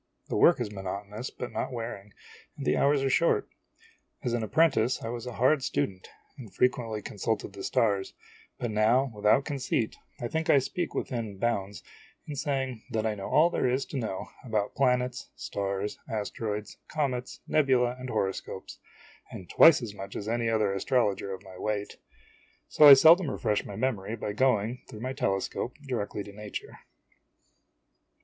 The 0.29 0.35
work 0.35 0.59
is 0.59 0.69
monoto 0.69 1.07
nous 1.09 1.29
but 1.29 1.51
not 1.51 1.71
wearing, 1.71 2.11
and 2.57 2.65
the 2.65 2.75
hours 2.75 3.03
are 3.03 3.09
short. 3.11 3.47
As 4.23 4.33
an 4.33 4.41
appren 4.41 4.71
tice 4.71 5.03
I 5.03 5.09
was 5.09 5.27
a 5.27 5.33
hard 5.33 5.61
student, 5.63 6.09
and 6.39 6.51
frequently 6.51 7.03
consulted 7.03 7.53
the 7.53 7.63
stars; 7.63 8.15
but 8.57 8.71
now, 8.71 9.11
without 9.13 9.45
conceit, 9.45 9.97
I 10.19 10.27
think 10.27 10.49
I 10.49 10.57
speak 10.57 10.95
within 10.95 11.37
bounds 11.37 11.83
in 12.27 12.35
saying 12.35 12.81
that 12.89 13.05
I 13.05 13.13
know 13.13 13.29
all 13.29 13.51
there 13.51 13.67
is 13.67 13.85
to 13.93 13.97
know 13.97 14.29
about 14.43 14.73
planets, 14.73 15.29
stars,, 15.35 15.99
asteroids, 16.09 16.77
comets, 16.87 17.41
nebulae, 17.47 17.95
and 17.99 18.09
horoscopes, 18.09 18.79
and 19.29 19.47
twice 19.51 19.83
as 19.83 19.93
much 19.93 20.15
as 20.15 20.27
any 20.27 20.49
other 20.49 20.73
astrologer 20.73 21.31
of 21.31 21.43
my 21.43 21.59
weight; 21.59 21.97
so 22.67 22.87
I 22.87 22.95
seldom 22.95 23.29
refresh 23.29 23.65
my 23.67 23.75
memory 23.75 24.15
by 24.15 24.33
going, 24.33 24.81
through 24.89 25.01
my 25.01 25.13
telescope, 25.13 25.75
directly 25.87 26.23
to 26.23 26.31
nature. 26.31 26.79